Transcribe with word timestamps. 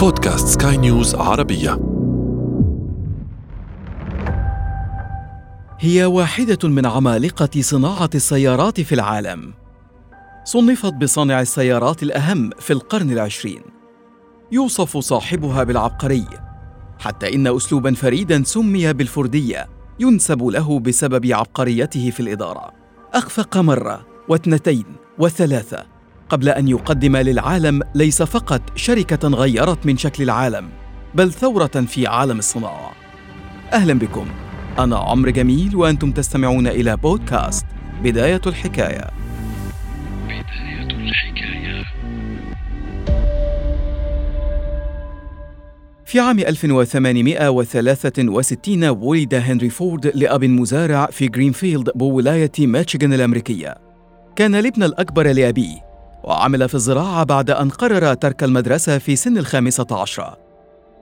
بودكاست 0.00 0.62
سكاي 0.62 0.76
نيوز 0.76 1.14
عربية. 1.14 1.70
هي 5.78 6.04
واحدة 6.04 6.68
من 6.68 6.86
عمالقة 6.86 7.60
صناعة 7.60 8.10
السيارات 8.14 8.80
في 8.80 8.94
العالم. 8.94 9.54
صنفت 10.44 10.92
بصانع 10.94 11.40
السيارات 11.40 12.02
الأهم 12.02 12.50
في 12.58 12.72
القرن 12.72 13.10
العشرين. 13.10 13.60
يوصف 14.52 14.96
صاحبها 14.98 15.64
بالعبقري. 15.64 16.26
حتى 16.98 17.34
إن 17.34 17.46
أسلوبا 17.46 17.94
فريدا 17.94 18.42
سمي 18.44 18.92
بالفردية 18.92 19.68
ينسب 19.98 20.42
له 20.42 20.80
بسبب 20.80 21.26
عبقريته 21.26 22.10
في 22.10 22.20
الإدارة. 22.20 22.72
أخفق 23.14 23.56
مرة 23.56 24.06
واثنتين 24.28 24.84
وثلاثة. 25.18 25.99
قبل 26.30 26.48
أن 26.48 26.68
يقدم 26.68 27.16
للعالم 27.16 27.82
ليس 27.94 28.22
فقط 28.22 28.62
شركة 28.76 29.28
غيرت 29.28 29.86
من 29.86 29.96
شكل 29.96 30.22
العالم 30.22 30.68
بل 31.14 31.32
ثورة 31.32 31.66
في 31.66 32.06
عالم 32.06 32.38
الصناعة. 32.38 32.92
أهلا 33.72 33.94
بكم. 33.94 34.26
أنا 34.78 34.96
عمرو 34.96 35.30
جميل 35.30 35.76
وأنتم 35.76 36.12
تستمعون 36.12 36.66
إلى 36.66 36.96
بودكاست 36.96 37.66
بداية 38.02 38.40
الحكاية. 38.46 39.10
بداية 40.24 40.90
الحكاية. 40.90 41.84
في 46.04 46.20
عام 46.20 46.38
1863 46.38 48.84
ولد 48.84 49.34
هنري 49.34 49.70
فورد 49.70 50.06
لأب 50.14 50.44
مزارع 50.44 51.06
في 51.06 51.28
جرينفيلد 51.28 51.90
بولاية 51.94 52.52
ميشيغان 52.58 53.12
الأمريكية. 53.12 53.74
كان 54.36 54.54
الابن 54.54 54.82
الأكبر 54.82 55.26
لأبيه. 55.26 55.89
وعمل 56.24 56.68
في 56.68 56.74
الزراعة 56.74 57.24
بعد 57.24 57.50
أن 57.50 57.70
قرر 57.70 58.14
ترك 58.14 58.44
المدرسة 58.44 58.98
في 58.98 59.16
سن 59.16 59.38
الخامسة 59.38 59.86
عشرة. 59.90 60.38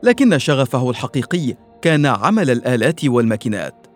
لكن 0.03 0.39
شغفه 0.39 0.91
الحقيقي 0.91 1.55
كان 1.83 2.07
عمل 2.07 2.51
الآلات 2.51 3.05
والماكينات. 3.05 3.87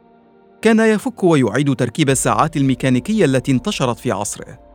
كان 0.62 0.81
يفك 0.81 1.25
ويعيد 1.25 1.77
تركيب 1.77 2.11
الساعات 2.11 2.56
الميكانيكية 2.56 3.25
التي 3.25 3.53
انتشرت 3.53 3.98
في 3.98 4.12
عصره. 4.12 4.73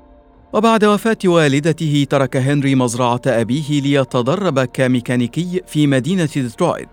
وبعد 0.54 0.86
وفاة 0.86 1.18
والدته 1.26 2.08
ترك 2.10 2.38
هنري 2.38 2.76
مزرعة 2.76 3.22
أبيه 3.28 3.82
ليتدرب 3.82 4.60
كميكانيكي 4.60 5.62
في 5.68 5.88
مدينة 5.88 6.30
ديترويت 6.34 6.90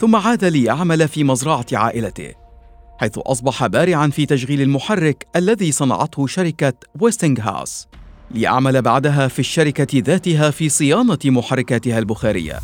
ثم 0.00 0.16
عاد 0.16 0.44
ليعمل 0.44 1.08
في 1.08 1.24
مزرعة 1.24 1.66
عائلته 1.72 2.32
حيث 2.98 3.18
أصبح 3.18 3.66
بارعا 3.66 4.08
في 4.08 4.26
تشغيل 4.26 4.62
المحرك 4.62 5.26
الذي 5.36 5.72
صنعته 5.72 6.26
شركة 6.26 6.72
ويستنغهاوس 7.00 7.86
ليعمل 8.30 8.82
بعدها 8.82 9.28
في 9.28 9.38
الشركة 9.38 10.02
ذاتها 10.06 10.50
في 10.50 10.68
صيانة 10.68 11.18
محركاتها 11.24 11.98
البخارية. 11.98 12.60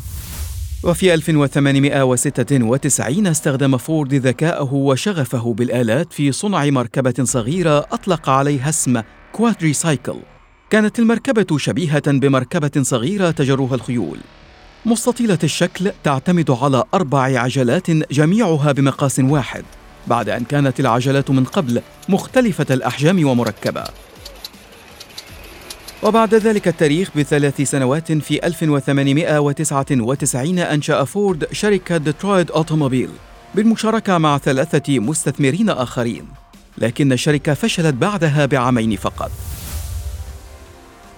وفي 0.85 1.15
1896 1.15 3.27
استخدم 3.27 3.77
فورد 3.77 4.15
ذكاءه 4.15 4.75
وشغفه 4.75 5.55
بالآلات 5.55 6.13
في 6.13 6.33
صنع 6.33 6.71
مركبة 6.71 7.15
صغيرة 7.23 7.79
أطلق 7.79 8.29
عليها 8.29 8.69
اسم 8.69 9.03
كوادري 9.33 9.73
سايكل. 9.73 10.17
كانت 10.71 10.99
المركبة 10.99 11.59
شبيهة 11.59 12.03
بمركبة 12.07 12.83
صغيرة 12.83 13.31
تجرها 13.31 13.75
الخيول. 13.75 14.19
مستطيلة 14.87 15.39
الشكل 15.45 15.93
تعتمد 16.05 16.51
على 16.51 16.85
أربع 16.95 17.23
عجلات 17.23 17.91
جميعها 17.91 18.73
بمقاس 18.73 19.19
واحد، 19.19 19.65
بعد 20.07 20.29
أن 20.29 20.45
كانت 20.45 20.81
العجلات 20.81 21.31
من 21.31 21.45
قبل 21.45 21.83
مختلفة 22.09 22.67
الأحجام 22.71 23.27
ومركبة. 23.27 23.85
وبعد 26.03 26.35
ذلك 26.35 26.69
التاريخ 26.69 27.11
بثلاث 27.17 27.61
سنوات 27.61 28.13
في 28.13 28.47
1899 28.47 30.59
أنشأ 30.59 31.05
فورد 31.05 31.53
شركة 31.53 31.97
ديترويت 31.97 32.51
أوتوموبيل 32.51 33.11
بالمشاركة 33.55 34.19
مع 34.19 34.39
ثلاثة 34.39 34.99
مستثمرين 34.99 35.71
آخرين 35.71 36.29
لكن 36.79 37.13
الشركة 37.13 37.55
فشلت 37.55 37.95
بعدها 37.95 38.47
بعامين 38.47 38.97
فقط. 38.97 39.31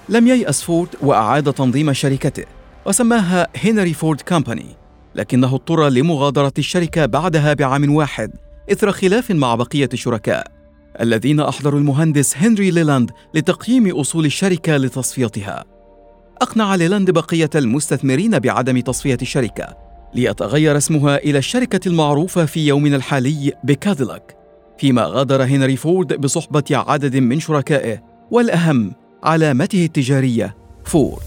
لم 0.08 0.26
ييأس 0.26 0.62
فورد 0.62 0.88
وأعاد 1.00 1.52
تنظيم 1.52 1.92
شركته 1.92 2.44
وسماها 2.86 3.48
هنري 3.64 3.94
فورد 3.94 4.20
كامباني 4.20 4.76
لكنه 5.14 5.54
اضطر 5.54 5.88
لمغادرة 5.88 6.52
الشركة 6.58 7.06
بعدها 7.06 7.54
بعام 7.54 7.94
واحد 7.94 8.30
إثر 8.72 8.92
خلاف 8.92 9.30
مع 9.30 9.54
بقية 9.54 9.88
الشركاء. 9.92 10.53
الذين 11.00 11.40
أحضروا 11.40 11.80
المهندس 11.80 12.36
هنري 12.36 12.70
ليلاند 12.70 13.10
لتقييم 13.34 13.96
أصول 14.00 14.24
الشركة 14.24 14.76
لتصفيتها. 14.76 15.64
أقنع 16.42 16.74
ليلاند 16.74 17.10
بقية 17.10 17.50
المستثمرين 17.54 18.38
بعدم 18.38 18.80
تصفية 18.80 19.18
الشركة، 19.22 19.76
ليتغير 20.14 20.76
اسمها 20.76 21.16
إلى 21.16 21.38
الشركة 21.38 21.88
المعروفة 21.88 22.44
في 22.44 22.66
يومنا 22.66 22.96
الحالي 22.96 23.52
بكاديلاك، 23.64 24.36
فيما 24.78 25.04
غادر 25.04 25.44
هنري 25.44 25.76
فورد 25.76 26.20
بصحبة 26.20 26.64
عدد 26.70 27.16
من 27.16 27.40
شركائه، 27.40 28.02
والأهم 28.30 28.92
علامته 29.22 29.84
التجارية 29.84 30.56
فورد. 30.84 31.22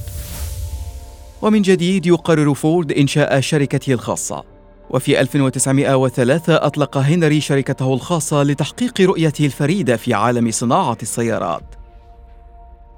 ومن 1.42 1.62
جديد 1.62 2.06
يقرر 2.06 2.54
فورد 2.54 2.92
إنشاء 2.92 3.40
شركته 3.40 3.94
الخاصة 3.94 4.57
وفي 4.90 5.22
1903 5.22 6.56
أطلق 6.56 6.98
هنري 6.98 7.42
شركته 7.42 7.94
الخاصة 7.94 8.44
لتحقيق 8.44 9.02
رؤيته 9.02 9.46
الفريدة 9.46 9.98
في 9.98 10.14
عالم 10.14 10.52
صناعة 10.52 10.98
السيارات. 11.02 11.76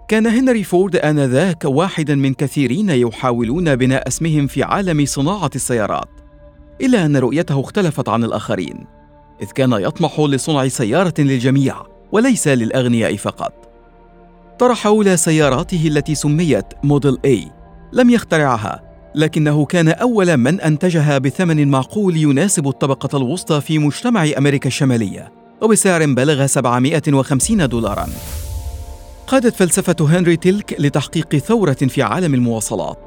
كان 0.08 0.28
هنري 0.28 0.64
فورد 0.64 0.96
آنذاك 0.96 1.66
واحدا 1.66 2.16
من 2.16 2.34
كثيرين 2.34 2.90
يحاولون 2.90 3.76
بناء 3.76 4.08
اسمهم 4.08 4.48
في 4.48 4.64
عالم 4.64 5.06
صناعة 5.06 5.52
السيارات، 5.56 6.10
إلا 6.82 7.06
أن 7.06 7.18
رؤيته 7.18 7.60
اختلفت 7.60 8.10
عن 8.10 8.24
الآخرين، 8.24 8.86
إذ 9.42 9.48
كان 9.48 9.72
يطمح 9.72 10.20
لصنع 10.20 10.68
سيارة 10.68 11.14
للجميع 11.20 11.76
وليس 12.12 12.48
للأغنياء 12.48 13.16
فقط. 13.16 13.54
طرح 14.60 14.88
أولى 14.88 15.18
سياراته 15.18 15.88
التي 15.88 16.16
سميت 16.16 16.66
موديل 16.84 17.18
A 17.28 17.52
لم 17.94 18.10
يخترعها 18.10 18.89
لكنه 19.16 19.66
كان 19.66 19.88
أول 19.88 20.38
من 20.38 20.62
أنتجها 20.62 21.18
بثمن 21.18 21.68
معقول 21.68 22.18
يناسب 22.18 22.68
الطبقة 22.68 23.18
الوسطى 23.18 23.62
في 23.62 23.80
مجتمع 23.80 24.30
أمريكا 24.38 24.68
الشمالية 24.68 25.32
وبسعر 25.62 26.06
بلغ 26.06 26.46
750 26.46 27.68
دولارا. 27.70 28.08
قادت 29.28 29.56
فلسفة 29.56 29.96
هنري 30.00 30.36
تلك 30.36 30.76
لتحقيق 30.80 31.36
ثورة 31.36 31.74
في 31.74 32.04
عالم 32.04 32.34
المواصلات. 32.34 32.98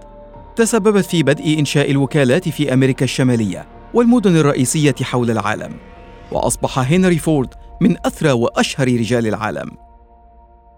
تسببت 0.57 1.05
في 1.05 1.23
بدء 1.23 1.59
إنشاء 1.59 1.91
الوكالات 1.91 2.49
في 2.49 2.73
أمريكا 2.73 3.05
الشمالية 3.05 3.67
والمدن 3.95 4.37
الرئيسية 4.37 4.95
حول 5.03 5.31
العالم 5.31 5.73
وأصبح 6.33 6.79
هنري 6.79 7.19
فورد 7.19 7.55
من 7.81 7.97
أثرى 8.07 8.33
وأشهر 8.33 8.87
رجال 8.87 9.27
العالم. 9.27 9.71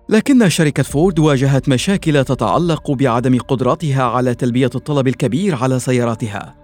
لكن 0.08 0.48
شركة 0.48 0.82
فورد 0.82 1.18
واجهت 1.18 1.68
مشاكل 1.68 2.24
تتعلق 2.24 2.90
بعدم 2.90 3.38
قدرتها 3.38 4.02
على 4.02 4.34
تلبية 4.34 4.70
الطلب 4.74 5.08
الكبير 5.08 5.54
على 5.54 5.80
سياراتها. 5.80 6.54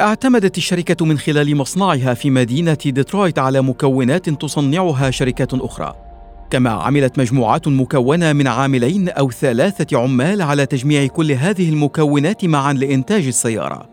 اعتمدت 0.00 0.58
الشركة 0.58 1.04
من 1.04 1.18
خلال 1.18 1.56
مصنعها 1.56 2.14
في 2.14 2.30
مدينة 2.30 2.78
ديترويت 2.84 3.38
على 3.38 3.62
مكونات 3.62 4.30
تصنعها 4.30 5.10
شركات 5.10 5.54
أخرى. 5.54 5.94
كما 6.50 6.70
عملت 6.70 7.18
مجموعات 7.18 7.68
مكونة 7.68 8.32
من 8.32 8.46
عاملين 8.46 9.08
أو 9.08 9.30
ثلاثة 9.30 9.98
عمال 9.98 10.42
على 10.42 10.66
تجميع 10.66 11.06
كل 11.06 11.32
هذه 11.32 11.68
المكونات 11.68 12.44
معا 12.44 12.72
لإنتاج 12.72 13.26
السيارة. 13.26 13.88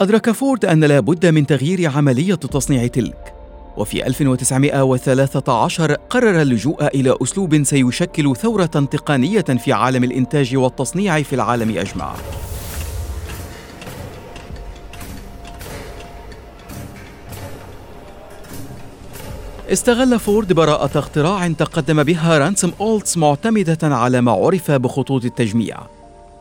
أدرك 0.00 0.30
فورد 0.30 0.64
أن 0.64 0.84
لا 0.84 1.00
بد 1.00 1.26
من 1.26 1.46
تغيير 1.46 1.90
عملية 1.90 2.34
تصنيع 2.34 2.86
تلك 2.86 3.43
وفي 3.76 4.06
1913 4.06 5.92
قرر 5.92 6.42
اللجوء 6.42 6.86
إلى 6.86 7.16
أسلوب 7.22 7.62
سيشكل 7.62 8.36
ثورة 8.36 8.66
تقنية 8.66 9.40
في 9.40 9.72
عالم 9.72 10.04
الإنتاج 10.04 10.56
والتصنيع 10.56 11.22
في 11.22 11.32
العالم 11.32 11.78
أجمع. 11.78 12.14
استغل 19.72 20.18
فورد 20.18 20.52
براءة 20.52 20.98
اختراع 20.98 21.48
تقدم 21.48 22.02
بها 22.02 22.38
رانسم 22.38 22.72
أولتس 22.80 23.16
معتمدة 23.16 23.78
على 23.82 24.20
ما 24.20 24.32
عرف 24.32 24.70
بخطوط 24.70 25.24
التجميع. 25.24 25.76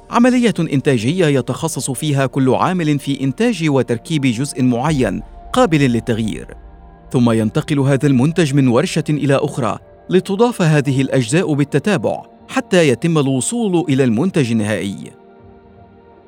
عملية 0.09 0.53
إنتاجية 0.59 1.25
يتخصص 1.25 1.91
فيها 1.91 2.25
كل 2.25 2.55
عامل 2.55 2.99
في 2.99 3.21
إنتاج 3.21 3.69
وتركيب 3.69 4.21
جزء 4.21 4.63
معين 4.63 5.23
قابل 5.53 5.79
للتغيير. 5.79 6.47
ثم 7.13 7.31
ينتقل 7.31 7.79
هذا 7.79 8.07
المنتج 8.07 8.53
من 8.53 8.67
ورشة 8.67 9.03
إلى 9.09 9.35
أخرى 9.35 9.79
لتضاف 10.09 10.61
هذه 10.61 11.01
الأجزاء 11.01 11.53
بالتتابع 11.53 12.21
حتى 12.47 12.87
يتم 12.87 13.17
الوصول 13.17 13.85
إلى 13.89 14.03
المنتج 14.03 14.51
النهائي. 14.51 15.11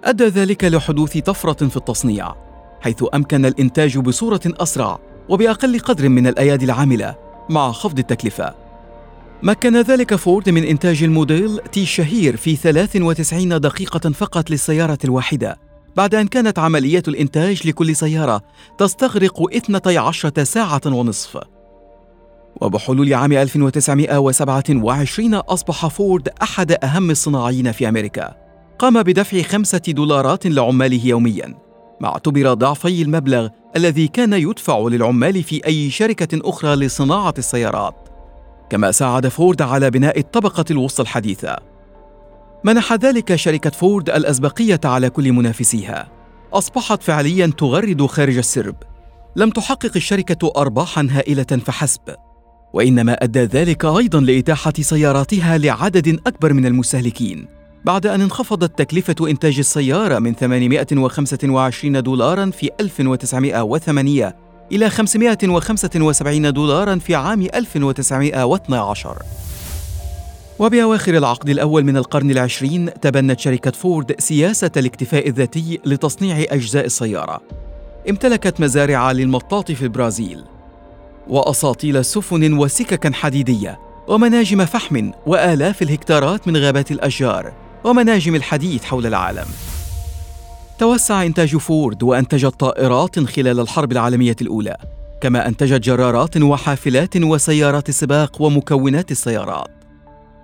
أدى 0.04 0.26
ذلك 0.26 0.64
لحدوث 0.64 1.18
طفرة 1.18 1.68
في 1.68 1.78
التصنيع 1.78 2.36
حيث 2.82 3.04
أمكن 3.14 3.46
الإنتاج 3.46 3.98
بصورة 3.98 4.42
أسرع 4.46 5.00
وبأقل 5.30 5.80
قدر 5.80 6.10
من 6.10 6.28
الأيادي 6.28 6.66
العاملة 6.66 7.16
مع 7.50 7.72
خفض 7.72 8.00
التكلفة. 8.00 8.54
مكن 9.44 9.82
ذلك 9.82 10.16
فورد 10.16 10.50
من 10.50 10.64
إنتاج 10.64 11.04
الموديل 11.04 11.60
تي 11.72 11.84
الشهير 11.84 12.38
في 12.38 12.56
93 12.56 13.60
دقيقة 13.60 14.10
فقط 14.12 14.50
للسيارة 14.50 15.00
الواحدة 15.04 15.65
بعد 15.96 16.16
أن 16.16 16.28
كانت 16.28 16.60
عملية 16.60 17.04
الإنتاج 17.08 17.68
لكل 17.68 17.96
سيارة 17.96 18.42
تستغرق 18.78 19.56
12 19.56 20.44
ساعة 20.44 20.82
ونصف. 20.86 21.38
وبحلول 22.62 23.14
عام 23.14 23.34
1927 23.34 25.34
أصبح 25.34 25.88
فورد 25.88 26.30
أحد 26.42 26.78
أهم 26.84 27.12
الصناعيين 27.12 27.72
في 27.72 27.90
أمريكا. 27.90 28.36
قام 28.80 29.04
بدفع 29.04 29.42
خمسة 29.42 29.82
دولارات 29.88 30.48
لعماله 30.48 31.06
يومياً 31.06 31.66
ما 32.02 32.08
اعتبر 32.08 32.54
ضعفي 32.54 33.02
المبلغ 33.02 33.50
الذي 33.76 34.08
كان 34.08 34.34
يدفع 34.34 34.80
للعمال 34.80 35.44
في 35.44 35.66
أي 35.66 35.90
شركة 35.90 36.50
أخرى 36.50 36.76
لصناعة 36.76 37.34
السيارات. 37.38 38.10
كما 38.70 38.92
ساعد 38.92 39.28
فورد 39.28 39.62
على 39.62 39.92
بناء 39.92 40.20
الطبقة 40.20 40.66
الوسطى 40.72 41.02
الحديثة. 41.02 41.75
منح 42.63 42.94
ذلك 42.94 43.36
شركة 43.36 43.69
فورد 43.69 44.10
الأسبقية 44.10 44.80
على 44.86 45.10
كل 45.10 45.31
منافسيها. 45.31 46.07
أصبحت 46.54 47.04
فعليا 47.04 47.48
تغرد 47.57 48.06
خارج 48.06 48.38
السرب. 48.38 48.75
لم 49.36 49.50
تحقق 49.50 49.92
الشركة 49.96 50.52
أرباحا 50.57 51.07
هائلة 51.12 51.44
فحسب. 51.44 52.02
وإنما 52.74 53.13
أدى 53.13 53.40
ذلك 53.40 53.86
أيضا 53.86 54.19
لإتاحة 54.19 54.74
سياراتها 54.80 55.57
لعدد 55.57 56.19
أكبر 56.28 56.54
من 56.54 56.66
المستهلكين. 56.66 57.48
بعد 57.86 58.07
أن 58.07 58.22
انخفضت 58.22 58.80
تكلفة 58.80 59.16
إنتاج 59.30 59.60
السيارة 59.60 60.19
من 60.19 60.34
825 60.34 62.04
دولارا 62.04 62.51
في 62.51 62.69
1908 62.80 64.36
إلى 64.72 64.90
575 64.90 66.54
دولارا 66.54 66.96
في 66.96 67.16
عام 67.16 67.42
1912 67.42 69.18
وبأواخر 70.60 71.18
العقد 71.18 71.50
الأول 71.50 71.84
من 71.84 71.98
القرن 71.98 72.31
العشرين 72.31 72.90
تبنت 73.02 73.40
شركة 73.40 73.72
فورد 73.72 74.16
سياسة 74.19 74.72
الاكتفاء 74.78 75.28
الذاتي 75.30 75.80
لتصنيع 75.86 76.46
أجزاء 76.50 76.86
السيارة. 76.86 77.42
امتلكت 78.10 78.62
مزارع 78.62 79.12
للمطاط 79.12 79.72
في 79.72 79.81
البرازيل 79.81 80.44
وأساطيل 81.28 82.06
سفن 82.06 82.54
وسككا 82.54 83.12
حديدية 83.13 83.80
ومناجم 84.07 84.66
فحم 84.66 85.12
وآلاف 85.25 85.81
الهكتارات 85.81 86.48
من 86.48 86.58
غابات 86.58 86.92
الأشجار 86.92 87.54
ومناجم 87.84 88.36
الحديد 88.36 88.84
حول 88.84 89.06
العالم. 89.06 89.46
توسع 90.80 91.24
إنتاج 91.24 91.58
فورد 91.58 92.04
وأنتجت 92.04 92.60
طائرات 92.60 93.19
خلال 93.19 93.60
الحرب 93.60 93.92
العالمية 93.92 94.36
الأولى 94.42 94.78
كما 95.22 95.48
أنتجت 95.48 95.81
جرارات 95.81 96.38
وحافلات 96.38 97.18
وسيارات 97.18 97.92
سباق 97.92 98.42
ومكونات 98.42 99.12
السيارات. 99.12 99.75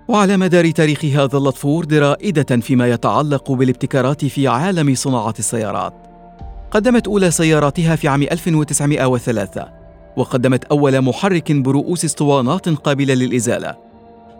وعلى 0.08 0.36
مدار 0.36 0.70
تاريخها 0.70 1.26
ظلت 1.26 1.56
فورد 1.56 1.94
رائدة 1.94 2.56
فيما 2.60 2.90
يتعلق 2.90 3.52
بالابتكارات 3.52 4.24
في 4.24 4.48
عالم 4.48 4.94
صناعة 4.94 5.34
السيارات. 5.38 5.94
قدمت 6.70 7.06
أولى 7.06 7.30
سياراتها 7.30 7.96
في 7.96 8.08
عام 8.08 8.22
1903 8.22 9.68
وقدمت 10.16 10.64
أول 10.64 11.00
محرك 11.00 11.52
برؤوس 11.52 12.04
اسطوانات 12.04 12.68
قابلة 12.68 13.14
للإزالة. 13.14 13.76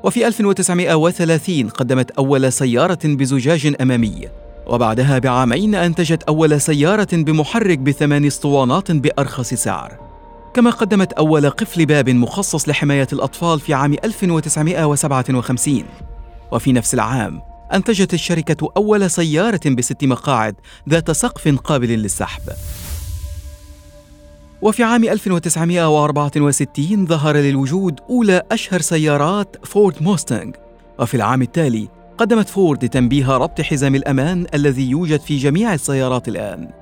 وفي 0.04 0.26
1930 0.26 1.68
قدمت 1.68 2.10
أول 2.10 2.52
سيارة 2.52 2.98
بزجاج 3.04 3.74
أمامي 3.80 4.28
وبعدها 4.66 5.18
بعامين 5.18 5.74
أنتجت 5.74 6.22
أول 6.22 6.60
سيارة 6.60 7.08
بمحرك 7.12 7.78
بثمان 7.78 8.24
اسطوانات 8.24 8.90
بأرخص 8.90 9.54
سعر. 9.54 10.11
كما 10.54 10.70
قدمت 10.70 11.12
أول 11.12 11.50
قفل 11.50 11.86
باب 11.86 12.10
مخصص 12.10 12.68
لحماية 12.68 13.06
الأطفال 13.12 13.60
في 13.60 13.74
عام 13.74 13.96
1957 14.04 15.84
وفي 16.52 16.72
نفس 16.72 16.94
العام 16.94 17.42
أنتجت 17.72 18.14
الشركة 18.14 18.72
أول 18.76 19.10
سيارة 19.10 19.60
بست 19.66 20.04
مقاعد 20.04 20.54
ذات 20.88 21.10
سقف 21.10 21.58
قابل 21.58 21.88
للسحب. 21.88 22.42
وفي 24.62 24.82
عام 24.82 25.04
1964 25.04 27.06
ظهر 27.06 27.36
للوجود 27.36 28.00
أولى 28.10 28.42
أشهر 28.52 28.80
سيارات 28.80 29.66
فورد 29.66 30.02
موستانج 30.02 30.56
وفي 30.98 31.14
العام 31.14 31.42
التالي 31.42 31.88
قدمت 32.18 32.48
فورد 32.48 32.88
تنبيه 32.88 33.36
ربط 33.36 33.60
حزام 33.60 33.94
الأمان 33.94 34.46
الذي 34.54 34.90
يوجد 34.90 35.20
في 35.20 35.38
جميع 35.38 35.74
السيارات 35.74 36.28
الآن. 36.28 36.81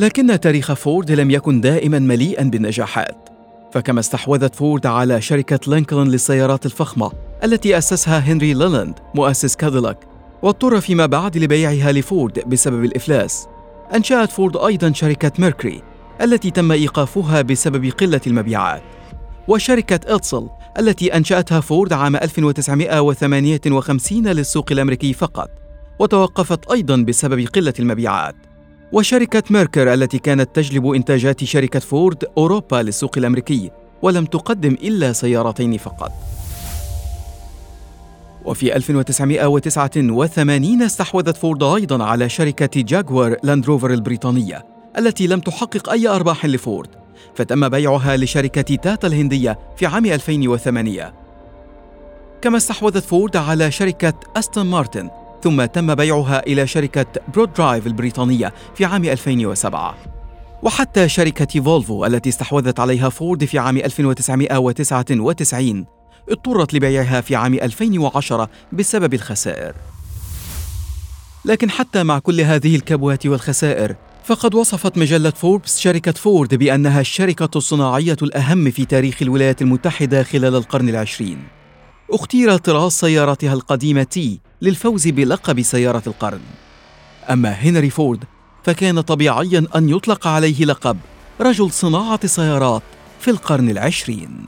لكن 0.00 0.40
تاريخ 0.40 0.72
فورد 0.72 1.12
لم 1.12 1.30
يكن 1.30 1.60
دائما 1.60 1.98
مليئا 1.98 2.44
بالنجاحات. 2.44 3.28
فكما 3.72 4.00
استحوذت 4.00 4.54
فورد 4.54 4.86
على 4.86 5.20
شركة 5.20 5.60
لينكولن 5.66 6.08
للسيارات 6.08 6.66
الفخمة 6.66 7.12
التي 7.44 7.78
أسسها 7.78 8.18
هنري 8.18 8.54
ليلاند 8.54 8.98
مؤسس 9.14 9.56
كاديلاك 9.56 9.98
واضطر 10.42 10.80
فيما 10.80 11.06
بعد 11.06 11.38
لبيعها 11.38 11.92
لفورد 11.92 12.48
بسبب 12.48 12.84
الإفلاس. 12.84 13.46
أنشأت 13.94 14.30
فورد 14.30 14.56
أيضا 14.56 14.92
شركة 14.92 15.32
ميركوري 15.38 15.82
التي 16.22 16.50
تم 16.50 16.72
إيقافها 16.72 17.42
بسبب 17.42 17.86
قلة 17.86 18.20
المبيعات. 18.26 18.82
وشركة 19.48 20.16
إدسل 20.16 20.48
التي 20.78 21.16
أنشأتها 21.16 21.60
فورد 21.60 21.92
عام 21.92 22.16
1958 22.16 24.28
للسوق 24.28 24.72
الأمريكي 24.72 25.12
فقط 25.12 25.50
وتوقفت 25.98 26.70
أيضا 26.70 26.96
بسبب 26.96 27.46
قلة 27.46 27.74
المبيعات. 27.78 28.49
وشركة 28.92 29.42
ميركر 29.50 29.94
التي 29.94 30.18
كانت 30.18 30.56
تجلب 30.56 30.86
إنتاجات 30.86 31.44
شركة 31.44 31.78
فورد 31.78 32.24
أوروبا 32.38 32.76
للسوق 32.76 33.18
الأمريكي 33.18 33.70
ولم 34.02 34.24
تقدم 34.24 34.72
إلا 34.72 35.12
سيارتين 35.12 35.78
فقط. 35.78 36.12
وفي 38.44 38.76
1989 38.76 40.82
استحوذت 40.82 41.36
فورد 41.36 41.62
أيضا 41.62 42.04
على 42.04 42.28
شركة 42.28 42.80
جاكوار 42.80 43.36
لاندروفر 43.42 43.90
البريطانية 43.90 44.66
التي 44.98 45.26
لم 45.26 45.40
تحقق 45.40 45.90
أي 45.90 46.08
أرباح 46.08 46.46
لفورد 46.46 46.88
فتم 47.34 47.68
بيعها 47.68 48.16
لشركة 48.16 48.76
تاتا 48.76 49.06
الهندية 49.06 49.58
في 49.76 49.86
عام 49.86 50.06
2008 50.06 51.14
كما 52.42 52.56
استحوذت 52.56 53.04
فورد 53.04 53.36
على 53.36 53.70
شركة 53.70 54.14
أستون 54.36 54.66
مارتن 54.66 55.10
ثم 55.42 55.64
تم 55.64 55.94
بيعها 55.94 56.46
إلى 56.46 56.66
شركة 56.66 57.06
برود 57.34 57.52
درايف 57.52 57.86
البريطانية 57.86 58.52
في 58.74 58.84
عام 58.84 59.04
2007 59.04 59.94
وحتى 60.62 61.08
شركة 61.08 61.60
فولفو 61.60 62.06
التي 62.06 62.28
استحوذت 62.28 62.80
عليها 62.80 63.08
فورد 63.08 63.44
في 63.44 63.58
عام 63.58 63.76
1999 63.76 65.86
اضطرت 66.30 66.74
لبيعها 66.74 67.20
في 67.20 67.36
عام 67.36 67.54
2010 67.54 68.48
بسبب 68.72 69.14
الخسائر. 69.14 69.74
لكن 71.44 71.70
حتى 71.70 72.02
مع 72.02 72.18
كل 72.18 72.40
هذه 72.40 72.76
الكبوات 72.76 73.26
والخسائر 73.26 73.96
فقد 74.24 74.54
وصفت 74.54 74.98
مجلة 74.98 75.30
فوربس 75.30 75.78
شركة 75.78 76.12
فورد 76.12 76.54
بأنها 76.54 77.00
الشركة 77.00 77.50
الصناعية 77.56 78.16
الأهم 78.22 78.70
في 78.70 78.84
تاريخ 78.84 79.22
الولايات 79.22 79.62
المتحدة 79.62 80.22
خلال 80.22 80.54
القرن 80.54 80.88
العشرين. 80.88 81.59
أختير 82.12 82.56
طراز 82.56 82.92
سيارتها 82.92 83.52
القديمة 83.52 84.02
تي 84.02 84.40
للفوز 84.62 85.08
بلقب 85.08 85.62
سيارة 85.62 86.02
القرن. 86.06 86.40
أما 87.30 87.48
هنري 87.48 87.90
فورد 87.90 88.24
فكان 88.64 89.00
طبيعيا 89.00 89.66
أن 89.76 89.88
يطلق 89.88 90.26
عليه 90.26 90.64
لقب 90.64 90.96
رجل 91.40 91.70
صناعة 91.70 92.20
السيارات 92.24 92.82
في 93.20 93.30
القرن 93.30 93.70
العشرين. 93.70 94.46